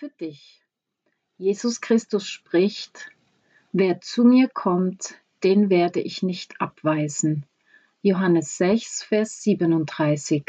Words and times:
Für 0.00 0.08
dich. 0.08 0.62
Jesus 1.40 1.80
Christus 1.80 2.28
spricht, 2.28 3.10
wer 3.72 4.02
zu 4.02 4.24
mir 4.24 4.50
kommt, 4.50 5.14
den 5.42 5.70
werde 5.70 5.98
ich 5.98 6.22
nicht 6.22 6.60
abweisen. 6.60 7.46
Johannes 8.02 8.58
6, 8.58 9.04
Vers 9.04 9.42
37. 9.44 10.44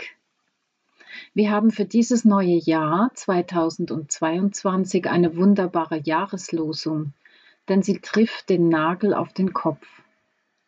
Wir 1.34 1.50
haben 1.50 1.72
für 1.72 1.86
dieses 1.86 2.26
neue 2.26 2.58
Jahr 2.58 3.10
2022 3.14 5.10
eine 5.10 5.38
wunderbare 5.38 6.02
Jahreslosung, 6.02 7.14
denn 7.70 7.82
sie 7.82 8.00
trifft 8.00 8.50
den 8.50 8.68
Nagel 8.68 9.14
auf 9.14 9.32
den 9.32 9.54
Kopf. 9.54 9.88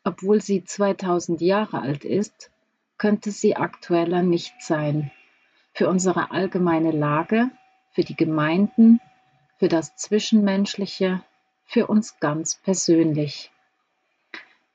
Obwohl 0.06 0.40
sie 0.42 0.64
2000 0.64 1.42
Jahre 1.42 1.82
alt 1.82 2.06
ist, 2.06 2.50
könnte 2.98 3.32
sie 3.32 3.58
aktueller 3.58 4.24
nicht 4.24 4.54
sein. 4.62 5.12
Für 5.74 5.90
unsere 5.90 6.32
allgemeine 6.32 6.92
Lage, 6.92 7.52
für 7.92 8.06
die 8.06 8.16
Gemeinden, 8.16 9.02
für 9.64 9.70
das 9.70 9.96
Zwischenmenschliche, 9.96 11.24
für 11.64 11.88
uns 11.88 12.20
ganz 12.20 12.56
persönlich. 12.56 13.50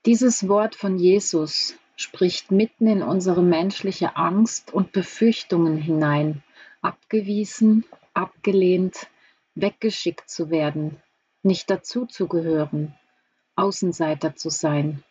Dieses 0.07 0.47
Wort 0.47 0.73
von 0.73 0.97
Jesus 0.97 1.75
spricht 1.95 2.49
mitten 2.49 2.87
in 2.87 3.03
unsere 3.03 3.43
menschliche 3.43 4.15
Angst 4.15 4.73
und 4.73 4.91
Befürchtungen 4.91 5.77
hinein, 5.77 6.41
abgewiesen, 6.81 7.85
abgelehnt, 8.15 9.05
weggeschickt 9.53 10.27
zu 10.27 10.49
werden, 10.49 10.97
nicht 11.43 11.69
dazuzugehören, 11.69 12.95
Außenseiter 13.55 14.35
zu 14.37 14.49
sein. 14.49 15.03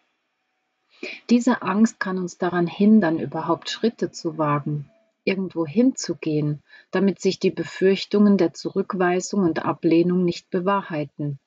Diese 1.30 1.62
Angst 1.62 2.00
kann 2.00 2.18
uns 2.18 2.36
daran 2.36 2.66
hindern, 2.66 3.20
überhaupt 3.20 3.70
Schritte 3.70 4.10
zu 4.10 4.38
wagen, 4.38 4.90
irgendwo 5.28 5.66
hinzugehen, 5.66 6.62
damit 6.90 7.20
sich 7.20 7.38
die 7.38 7.50
Befürchtungen 7.50 8.38
der 8.38 8.54
Zurückweisung 8.54 9.42
und 9.44 9.64
Ablehnung 9.64 10.24
nicht 10.24 10.48
bewahrheiten. 10.48 11.38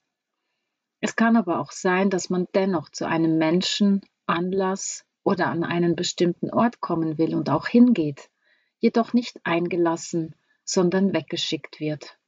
Es 0.99 1.15
kann 1.15 1.35
aber 1.35 1.59
auch 1.59 1.71
sein, 1.71 2.11
dass 2.11 2.29
man 2.29 2.47
dennoch 2.53 2.89
zu 2.89 3.07
einem 3.07 3.39
Menschen, 3.39 4.01
Anlass 4.27 5.03
oder 5.23 5.47
an 5.47 5.63
einen 5.63 5.95
bestimmten 5.95 6.51
Ort 6.51 6.79
kommen 6.79 7.17
will 7.17 7.33
und 7.33 7.49
auch 7.49 7.67
hingeht, 7.67 8.29
jedoch 8.77 9.13
nicht 9.13 9.39
eingelassen, 9.43 10.35
sondern 10.63 11.11
weggeschickt 11.11 11.79
wird. 11.79 12.19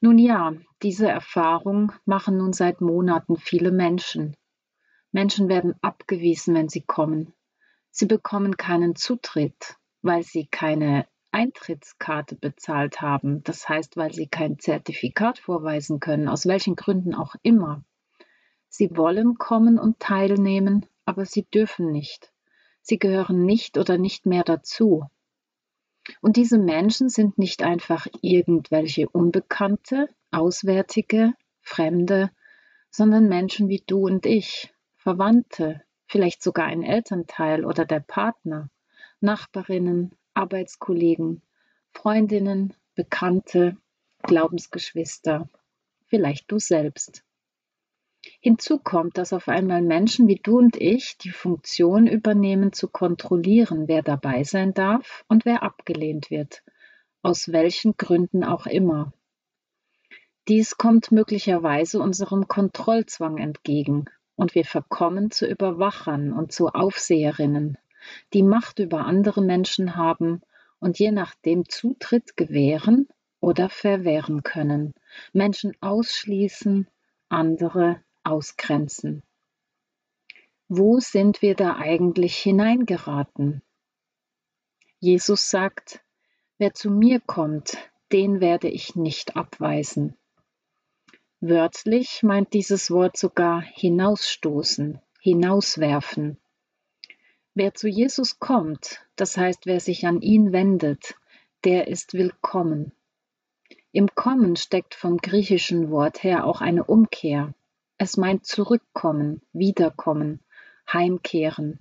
Nun 0.00 0.18
ja, 0.18 0.52
diese 0.82 1.08
Erfahrung 1.08 1.92
machen 2.04 2.38
nun 2.38 2.52
seit 2.52 2.80
Monaten 2.80 3.36
viele 3.36 3.70
Menschen. 3.70 4.36
Menschen 5.12 5.48
werden 5.48 5.74
abgewiesen, 5.80 6.56
wenn 6.56 6.68
sie 6.68 6.82
kommen. 6.82 7.32
Sie 7.90 8.06
bekommen 8.06 8.56
keinen 8.56 8.96
Zutritt, 8.96 9.76
weil 10.02 10.22
sie 10.22 10.46
keine 10.46 11.06
Eintrittskarte 11.30 12.36
bezahlt 12.36 13.00
haben, 13.00 13.42
das 13.44 13.68
heißt, 13.68 13.96
weil 13.96 14.12
sie 14.12 14.26
kein 14.26 14.58
Zertifikat 14.58 15.38
vorweisen 15.38 16.00
können, 16.00 16.28
aus 16.28 16.46
welchen 16.46 16.76
Gründen 16.76 17.14
auch 17.14 17.34
immer. 17.42 17.84
Sie 18.68 18.96
wollen 18.96 19.36
kommen 19.36 19.78
und 19.78 19.98
teilnehmen, 20.00 20.86
aber 21.04 21.24
sie 21.24 21.44
dürfen 21.44 21.90
nicht. 21.90 22.32
Sie 22.80 22.98
gehören 22.98 23.44
nicht 23.44 23.76
oder 23.78 23.98
nicht 23.98 24.26
mehr 24.26 24.44
dazu. 24.44 25.04
Und 26.22 26.36
diese 26.36 26.58
Menschen 26.58 27.08
sind 27.08 27.38
nicht 27.38 27.62
einfach 27.62 28.06
irgendwelche 28.22 29.08
Unbekannte, 29.08 30.08
Auswärtige, 30.30 31.34
Fremde, 31.60 32.30
sondern 32.90 33.28
Menschen 33.28 33.68
wie 33.68 33.82
du 33.86 34.06
und 34.06 34.24
ich, 34.24 34.72
Verwandte, 34.96 35.82
vielleicht 36.06 36.42
sogar 36.42 36.66
ein 36.66 36.82
Elternteil 36.82 37.64
oder 37.64 37.84
der 37.84 38.00
Partner. 38.00 38.70
Nachbarinnen, 39.20 40.12
Arbeitskollegen, 40.34 41.42
Freundinnen, 41.92 42.74
Bekannte, 42.94 43.76
Glaubensgeschwister, 44.22 45.48
vielleicht 46.06 46.50
du 46.50 46.58
selbst. 46.58 47.24
Hinzu 48.40 48.78
kommt, 48.78 49.16
dass 49.18 49.32
auf 49.32 49.48
einmal 49.48 49.82
Menschen 49.82 50.28
wie 50.28 50.40
du 50.42 50.58
und 50.58 50.76
ich 50.76 51.18
die 51.18 51.30
Funktion 51.30 52.06
übernehmen, 52.06 52.72
zu 52.72 52.88
kontrollieren, 52.88 53.88
wer 53.88 54.02
dabei 54.02 54.44
sein 54.44 54.74
darf 54.74 55.24
und 55.28 55.44
wer 55.44 55.62
abgelehnt 55.62 56.30
wird, 56.30 56.62
aus 57.22 57.52
welchen 57.52 57.96
Gründen 57.96 58.44
auch 58.44 58.66
immer. 58.66 59.12
Dies 60.48 60.76
kommt 60.76 61.12
möglicherweise 61.12 62.00
unserem 62.00 62.48
Kontrollzwang 62.48 63.38
entgegen 63.38 64.06
und 64.34 64.54
wir 64.54 64.64
verkommen 64.64 65.30
zu 65.30 65.46
Überwachern 65.46 66.32
und 66.32 66.52
zu 66.52 66.68
Aufseherinnen, 66.68 67.76
die 68.32 68.42
Macht 68.42 68.78
über 68.78 69.04
andere 69.04 69.42
Menschen 69.42 69.96
haben 69.96 70.42
und 70.80 70.98
je 70.98 71.10
nachdem 71.10 71.68
Zutritt 71.68 72.36
gewähren 72.36 73.08
oder 73.40 73.68
verwehren 73.68 74.42
können, 74.42 74.94
Menschen 75.32 75.72
ausschließen, 75.80 76.88
andere 77.28 78.02
ausgrenzen. 78.24 79.22
Wo 80.68 81.00
sind 81.00 81.40
wir 81.40 81.54
da 81.54 81.76
eigentlich 81.76 82.36
hineingeraten? 82.36 83.62
Jesus 85.00 85.48
sagt, 85.50 86.04
wer 86.58 86.74
zu 86.74 86.90
mir 86.90 87.20
kommt, 87.20 87.78
den 88.12 88.40
werde 88.40 88.68
ich 88.68 88.96
nicht 88.96 89.36
abweisen. 89.36 90.16
Wörtlich 91.40 92.22
meint 92.22 92.52
dieses 92.52 92.90
Wort 92.90 93.16
sogar 93.16 93.62
hinausstoßen, 93.62 95.00
hinauswerfen. 95.20 96.38
Wer 97.54 97.74
zu 97.74 97.88
Jesus 97.88 98.38
kommt, 98.38 99.00
das 99.16 99.36
heißt, 99.36 99.66
wer 99.66 99.80
sich 99.80 100.06
an 100.06 100.20
ihn 100.20 100.52
wendet, 100.52 101.16
der 101.64 101.88
ist 101.88 102.14
willkommen. 102.14 102.92
Im 103.90 104.14
Kommen 104.14 104.56
steckt 104.56 104.94
vom 104.94 105.16
griechischen 105.16 105.90
Wort 105.90 106.22
her 106.22 106.44
auch 106.44 106.60
eine 106.60 106.84
Umkehr. 106.84 107.54
Es 107.96 108.16
meint 108.16 108.46
zurückkommen, 108.46 109.42
wiederkommen, 109.52 110.40
heimkehren. 110.92 111.80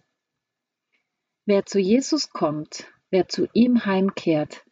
Wer 1.45 1.65
zu 1.65 1.79
Jesus 1.79 2.31
kommt, 2.31 2.87
wer 3.09 3.27
zu 3.27 3.47
ihm 3.53 3.85
heimkehrt, 3.85 4.65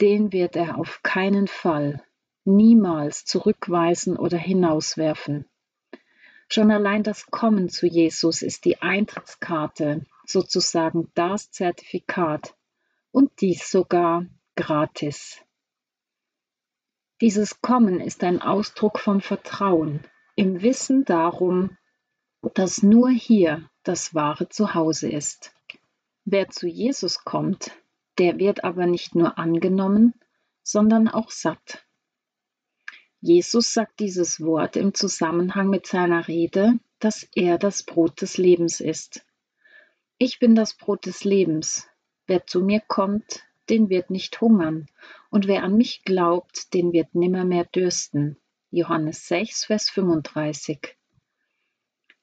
den 0.00 0.32
wird 0.32 0.56
er 0.56 0.78
auf 0.78 1.02
keinen 1.02 1.46
Fall, 1.46 2.02
niemals 2.44 3.24
zurückweisen 3.24 4.16
oder 4.16 4.38
hinauswerfen. 4.38 5.44
Schon 6.48 6.70
allein 6.70 7.02
das 7.02 7.26
Kommen 7.26 7.68
zu 7.68 7.86
Jesus 7.86 8.42
ist 8.42 8.64
die 8.64 8.80
Eintrittskarte, 8.80 10.06
sozusagen 10.28 11.10
das 11.14 11.50
Zertifikat 11.50 12.54
und 13.10 13.40
dies 13.40 13.70
sogar 13.70 14.26
gratis. 14.56 15.42
Dieses 17.20 17.60
Kommen 17.60 18.00
ist 18.00 18.22
ein 18.22 18.40
Ausdruck 18.40 18.98
vom 18.98 19.20
Vertrauen, 19.20 20.04
im 20.36 20.62
Wissen 20.62 21.04
darum, 21.04 21.76
dass 22.54 22.82
nur 22.82 23.10
hier 23.10 23.68
das 23.82 24.14
wahre 24.14 24.48
Zuhause 24.48 25.10
ist. 25.10 25.52
Wer 26.24 26.48
zu 26.48 26.68
Jesus 26.68 27.24
kommt, 27.24 27.72
der 28.18 28.38
wird 28.38 28.62
aber 28.62 28.86
nicht 28.86 29.14
nur 29.14 29.38
angenommen, 29.38 30.14
sondern 30.62 31.08
auch 31.08 31.30
satt. 31.30 31.86
Jesus 33.20 33.72
sagt 33.72 33.98
dieses 33.98 34.40
Wort 34.40 34.76
im 34.76 34.94
Zusammenhang 34.94 35.68
mit 35.70 35.86
seiner 35.86 36.28
Rede, 36.28 36.78
dass 37.00 37.26
er 37.34 37.58
das 37.58 37.82
Brot 37.82 38.20
des 38.20 38.38
Lebens 38.38 38.80
ist. 38.80 39.24
Ich 40.20 40.40
bin 40.40 40.56
das 40.56 40.74
Brot 40.74 41.06
des 41.06 41.22
Lebens. 41.22 41.88
Wer 42.26 42.44
zu 42.44 42.60
mir 42.60 42.80
kommt, 42.80 43.44
den 43.70 43.88
wird 43.88 44.10
nicht 44.10 44.40
hungern, 44.40 44.88
und 45.30 45.46
wer 45.46 45.62
an 45.62 45.76
mich 45.76 46.02
glaubt, 46.02 46.74
den 46.74 46.92
wird 46.92 47.14
nimmermehr 47.14 47.64
dürsten. 47.66 48.36
Johannes 48.72 49.28
6, 49.28 49.66
Vers 49.66 49.90
35. 49.90 50.96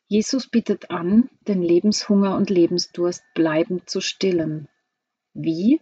Jesus 0.07 0.49
bietet 0.49 0.91
an, 0.91 1.29
den 1.47 1.61
Lebenshunger 1.61 2.35
und 2.35 2.49
Lebensdurst 2.49 3.23
bleibend 3.33 3.89
zu 3.89 4.01
stillen. 4.01 4.67
Wie? 5.33 5.79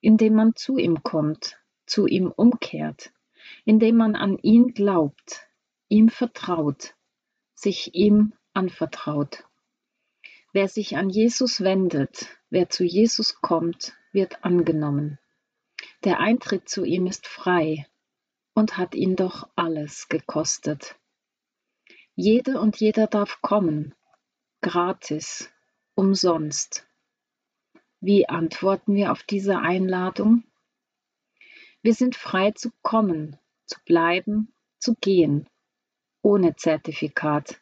Indem 0.00 0.34
man 0.34 0.54
zu 0.54 0.78
ihm 0.78 1.02
kommt, 1.02 1.58
zu 1.86 2.06
ihm 2.06 2.30
umkehrt, 2.30 3.12
indem 3.64 3.96
man 3.96 4.14
an 4.14 4.38
ihn 4.38 4.74
glaubt, 4.74 5.48
ihm 5.88 6.08
vertraut, 6.08 6.94
sich 7.54 7.96
ihm 7.96 8.32
anvertraut. 8.52 9.42
Wer 10.52 10.68
sich 10.68 10.96
an 10.96 11.08
Jesus 11.08 11.62
wendet, 11.62 12.28
wer 12.50 12.68
zu 12.68 12.84
Jesus 12.84 13.40
kommt, 13.40 13.94
wird 14.12 14.44
angenommen. 14.44 15.18
Der 16.04 16.20
Eintritt 16.20 16.68
zu 16.68 16.84
ihm 16.84 17.06
ist 17.06 17.26
frei. 17.26 17.86
und 18.54 18.76
hat 18.76 18.94
ihn 18.94 19.16
doch 19.16 19.48
alles 19.56 20.08
gekostet. 20.08 20.96
Jede 22.14 22.60
und 22.60 22.78
jeder 22.78 23.06
darf 23.06 23.40
kommen, 23.40 23.94
gratis, 24.60 25.50
umsonst. 25.94 26.86
Wie 28.00 28.28
antworten 28.28 28.94
wir 28.94 29.12
auf 29.12 29.22
diese 29.22 29.58
Einladung? 29.58 30.44
Wir 31.80 31.94
sind 31.94 32.14
frei 32.14 32.50
zu 32.50 32.70
kommen, 32.82 33.38
zu 33.64 33.78
bleiben, 33.86 34.52
zu 34.78 34.94
gehen, 34.96 35.48
ohne 36.20 36.54
Zertifikat. 36.54 37.60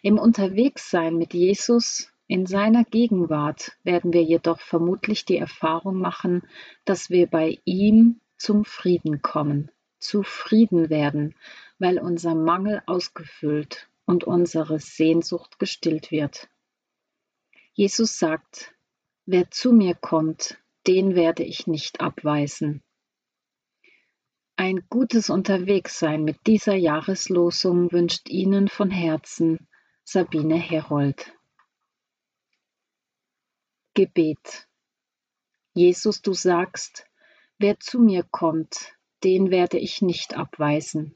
Im 0.00 0.18
Unterwegssein 0.18 1.16
mit 1.16 1.34
Jesus 1.34 2.11
in 2.32 2.46
seiner 2.46 2.84
Gegenwart 2.84 3.72
werden 3.82 4.14
wir 4.14 4.22
jedoch 4.22 4.58
vermutlich 4.58 5.26
die 5.26 5.36
Erfahrung 5.36 5.98
machen, 5.98 6.40
dass 6.86 7.10
wir 7.10 7.26
bei 7.26 7.58
ihm 7.66 8.22
zum 8.38 8.64
Frieden 8.64 9.20
kommen, 9.20 9.70
zufrieden 9.98 10.88
werden, 10.88 11.34
weil 11.78 11.98
unser 11.98 12.34
Mangel 12.34 12.82
ausgefüllt 12.86 13.90
und 14.06 14.24
unsere 14.24 14.78
Sehnsucht 14.78 15.58
gestillt 15.58 16.10
wird. 16.10 16.48
Jesus 17.74 18.18
sagt, 18.18 18.72
wer 19.26 19.50
zu 19.50 19.70
mir 19.70 19.94
kommt, 19.94 20.56
den 20.86 21.14
werde 21.14 21.42
ich 21.42 21.66
nicht 21.66 22.00
abweisen. 22.00 22.82
Ein 24.56 24.86
gutes 24.88 25.28
Unterwegssein 25.28 26.24
mit 26.24 26.46
dieser 26.46 26.76
Jahreslosung 26.76 27.92
wünscht 27.92 28.30
Ihnen 28.30 28.68
von 28.68 28.90
Herzen 28.90 29.68
Sabine 30.02 30.56
Herold. 30.56 31.34
Gebet. 33.94 34.68
Jesus, 35.74 36.22
du 36.22 36.32
sagst, 36.32 37.06
wer 37.58 37.78
zu 37.78 37.98
mir 38.00 38.22
kommt, 38.22 38.96
den 39.22 39.50
werde 39.50 39.78
ich 39.78 40.00
nicht 40.00 40.34
abweisen. 40.34 41.14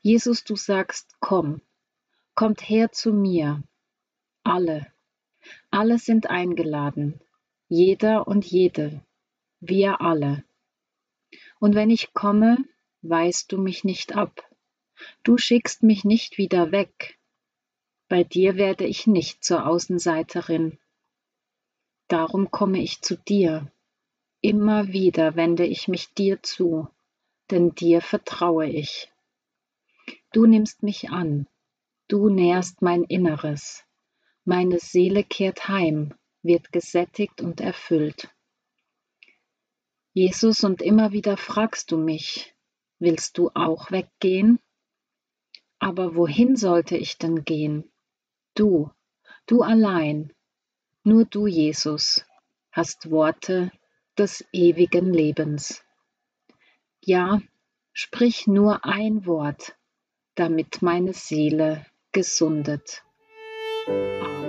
Jesus, 0.00 0.42
du 0.42 0.56
sagst, 0.56 1.14
komm, 1.20 1.60
kommt 2.34 2.68
her 2.68 2.90
zu 2.90 3.12
mir. 3.12 3.62
Alle, 4.42 4.92
alle 5.70 5.98
sind 6.00 6.28
eingeladen, 6.28 7.20
jeder 7.68 8.26
und 8.26 8.44
jede, 8.44 9.04
wir 9.60 10.00
alle. 10.00 10.42
Und 11.60 11.76
wenn 11.76 11.90
ich 11.90 12.14
komme, 12.14 12.58
weist 13.00 13.52
du 13.52 13.58
mich 13.58 13.84
nicht 13.84 14.16
ab. 14.16 14.42
Du 15.22 15.38
schickst 15.38 15.84
mich 15.84 16.04
nicht 16.04 16.36
wieder 16.36 16.72
weg. 16.72 17.16
Bei 18.08 18.24
dir 18.24 18.56
werde 18.56 18.86
ich 18.86 19.06
nicht 19.06 19.44
zur 19.44 19.66
Außenseiterin, 19.66 20.80
Darum 22.08 22.50
komme 22.50 22.82
ich 22.82 23.00
zu 23.00 23.16
dir. 23.16 23.70
Immer 24.40 24.88
wieder 24.88 25.36
wende 25.36 25.64
ich 25.64 25.88
mich 25.88 26.12
dir 26.12 26.42
zu, 26.42 26.88
denn 27.50 27.74
dir 27.74 28.02
vertraue 28.02 28.66
ich. 28.66 29.10
Du 30.32 30.46
nimmst 30.46 30.82
mich 30.82 31.10
an, 31.10 31.46
du 32.08 32.28
nährst 32.28 32.82
mein 32.82 33.04
Inneres. 33.04 33.84
Meine 34.44 34.78
Seele 34.78 35.24
kehrt 35.24 35.68
heim, 35.68 36.12
wird 36.42 36.72
gesättigt 36.72 37.40
und 37.40 37.60
erfüllt. 37.60 38.28
Jesus, 40.12 40.62
und 40.62 40.82
immer 40.82 41.12
wieder 41.12 41.36
fragst 41.36 41.90
du 41.90 41.96
mich, 41.96 42.54
willst 42.98 43.38
du 43.38 43.50
auch 43.54 43.90
weggehen? 43.90 44.60
Aber 45.78 46.14
wohin 46.14 46.56
sollte 46.56 46.96
ich 46.96 47.16
denn 47.16 47.44
gehen? 47.44 47.90
Du, 48.54 48.90
du 49.46 49.62
allein, 49.62 50.32
nur 51.04 51.24
du, 51.26 51.46
Jesus, 51.46 52.24
hast 52.72 53.10
Worte 53.10 53.70
des 54.18 54.44
ewigen 54.52 55.12
Lebens. 55.12 55.84
Ja, 57.04 57.40
sprich 57.92 58.46
nur 58.46 58.84
ein 58.84 59.26
Wort, 59.26 59.76
damit 60.34 60.82
meine 60.82 61.12
Seele 61.12 61.84
gesundet. 62.12 63.04
Amen. 63.86 64.43